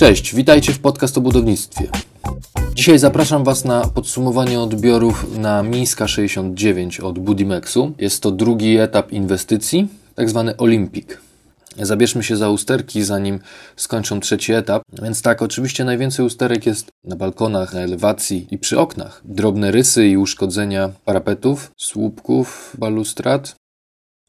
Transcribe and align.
Cześć, 0.00 0.34
witajcie 0.34 0.72
w 0.72 0.78
podcast 0.78 1.18
o 1.18 1.20
budownictwie. 1.20 1.88
Dzisiaj 2.74 2.98
zapraszam 2.98 3.44
Was 3.44 3.64
na 3.64 3.80
podsumowanie 3.80 4.60
odbiorów 4.60 5.38
na 5.38 5.62
Mińska 5.62 6.08
69 6.08 7.00
od 7.00 7.18
Budimexu. 7.18 7.94
Jest 7.98 8.22
to 8.22 8.30
drugi 8.30 8.76
etap 8.76 9.12
inwestycji, 9.12 9.88
tak 10.14 10.30
zwany 10.30 10.56
Olimpik. 10.56 11.20
Zabierzmy 11.78 12.22
się 12.22 12.36
za 12.36 12.50
usterki, 12.50 13.02
zanim 13.02 13.38
skończą 13.76 14.20
trzeci 14.20 14.52
etap. 14.52 14.82
Więc 15.02 15.22
tak, 15.22 15.42
oczywiście 15.42 15.84
najwięcej 15.84 16.26
usterek 16.26 16.66
jest 16.66 16.88
na 17.04 17.16
balkonach, 17.16 17.74
na 17.74 17.80
elewacji 17.80 18.46
i 18.50 18.58
przy 18.58 18.78
oknach. 18.78 19.22
Drobne 19.24 19.70
rysy 19.70 20.08
i 20.08 20.16
uszkodzenia 20.16 20.90
parapetów, 21.04 21.70
słupków, 21.78 22.76
balustrad. 22.78 23.54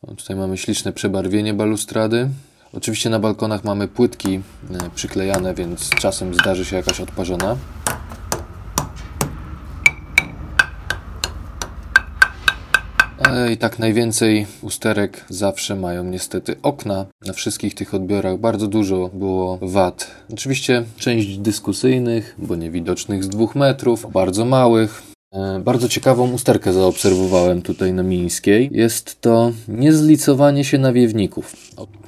O, 0.02 0.16
tutaj 0.16 0.36
mamy 0.36 0.58
śliczne 0.58 0.94
przebarwienie 0.94 1.54
balustrady. 1.54 2.30
Oczywiście 2.74 3.10
na 3.10 3.20
balkonach 3.20 3.64
mamy 3.64 3.88
płytki 3.88 4.36
e, 4.72 4.90
przyklejane, 4.96 5.54
więc 5.54 5.90
czasem 5.90 6.34
zdarzy 6.34 6.66
się 6.66 6.76
jakaś 6.76 7.00
odparzona. 7.00 7.58
Ale 13.24 13.52
i 13.52 13.58
tak 13.58 13.80
najwięcej 13.80 14.48
usterek 14.62 15.26
zawsze 15.30 15.76
mają 15.76 16.04
niestety 16.04 16.56
okna. 16.64 17.06
Na 17.26 17.34
wszystkich 17.34 17.76
tych 17.76 17.94
odbiorach 17.94 18.38
bardzo 18.38 18.68
dużo 18.68 19.10
było 19.14 19.60
wad. 19.62 20.12
Oczywiście 20.34 20.84
część 20.98 21.38
dyskusyjnych, 21.38 22.36
bo 22.38 22.56
niewidocznych 22.56 23.24
z 23.24 23.30
dwóch 23.30 23.56
metrów, 23.56 24.12
bardzo 24.12 24.46
małych. 24.46 25.11
E, 25.32 25.60
Bardzo 25.60 25.90
ciekawą 25.90 26.32
usterkę 26.32 26.74
zaobserwowałem 26.74 27.62
tutaj 27.62 27.94
na 27.94 28.04
Mińskiej. 28.04 28.70
Jest 28.74 29.22
to 29.22 29.52
niezlicowanie 29.68 30.64
się 30.64 30.78
nawiewników. 30.78 31.56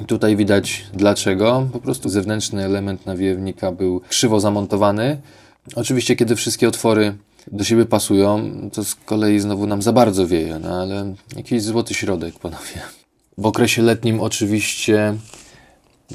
Tutaj 0.08 0.36
widać 0.36 0.86
dlaczego. 0.94 1.68
Po 1.74 1.80
prostu 1.80 2.10
zewnętrzny 2.10 2.66
element 2.66 3.06
nawiewnika 3.06 3.72
był 3.72 4.02
krzywo 4.10 4.40
zamontowany. 4.40 5.22
Oczywiście, 5.76 6.16
kiedy 6.16 6.36
wszystkie 6.36 6.68
otwory 6.68 7.16
do 7.52 7.64
siebie 7.64 7.86
pasują, 7.86 8.52
to 8.74 8.84
z 8.84 8.96
kolei 8.96 9.40
znowu 9.40 9.68
nam 9.68 9.82
za 9.82 9.94
bardzo 9.94 10.28
wieje, 10.28 10.60
no 10.60 10.82
ale 10.82 11.14
jakiś 11.36 11.62
złoty 11.64 11.94
środek, 11.94 12.40
panowie. 12.40 12.82
W 13.38 13.46
okresie 13.46 13.82
letnim 13.82 14.22
oczywiście 14.22 15.14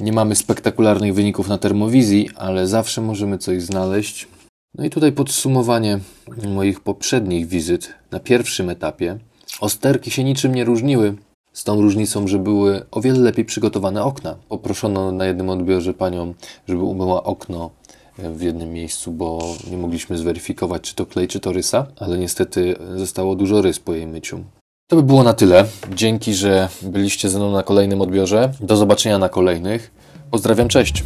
nie 0.01 0.13
mamy 0.13 0.37
spektakularnych 0.37 1.15
wyników 1.15 1.49
na 1.49 1.59
termowizji, 1.59 2.29
ale 2.37 2.67
zawsze 2.67 3.01
możemy 3.01 3.39
coś 3.39 3.63
znaleźć. 3.63 4.29
No 4.75 4.85
i 4.85 4.91
tutaj 4.91 5.13
podsumowanie 5.13 6.01
moich 6.49 6.81
poprzednich 6.81 7.47
wizyt 7.47 7.95
na 8.11 8.21
pierwszym 8.21 8.71
etapie. 8.71 9.19
Osterki 9.61 10.11
się 10.11 10.25
niczym 10.25 10.55
nie 10.55 10.65
różniły, 10.65 11.17
z 11.53 11.65
tą 11.65 11.81
różnicą, 11.81 12.29
że 12.29 12.39
były 12.39 12.87
o 12.91 13.01
wiele 13.01 13.19
lepiej 13.19 13.45
przygotowane 13.45 14.05
okna. 14.05 14.37
Poproszono 14.49 15.13
na 15.13 15.27
jednym 15.27 15.51
odbiorze 15.51 15.95
panią, 15.95 16.35
żeby 16.69 16.83
umyła 16.83 17.23
okno 17.25 17.71
w 18.19 18.43
jednym 18.43 18.73
miejscu, 18.73 19.13
bo 19.13 19.55
nie 19.71 19.79
mogliśmy 19.79 20.19
zweryfikować, 20.19 20.83
czy 20.83 20.95
to 20.95 21.07
klej, 21.07 21.29
czy 21.29 21.41
to 21.41 21.53
rysa, 21.53 21.87
ale 21.97 22.19
niestety 22.19 22.77
zostało 22.97 23.37
dużo 23.37 23.63
rys 23.63 23.79
po 23.79 23.95
jej 23.95 24.07
myciu. 24.07 24.45
To 24.91 24.97
by 24.97 25.03
było 25.03 25.23
na 25.23 25.35
tyle. 25.35 25.65
Dzięki, 25.95 26.35
że 26.35 26.69
byliście 26.83 27.29
ze 27.29 27.39
mną 27.39 27.53
na 27.53 27.63
kolejnym 27.63 28.01
odbiorze. 28.01 28.53
Do 28.61 28.77
zobaczenia 28.77 29.19
na 29.19 29.29
kolejnych. 29.29 29.91
Pozdrawiam, 30.31 30.69
cześć! 30.69 31.05